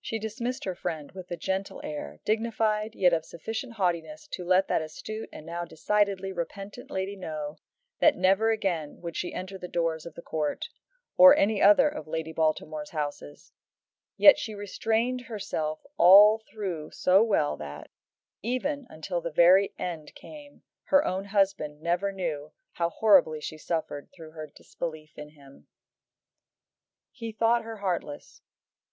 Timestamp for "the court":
10.14-10.68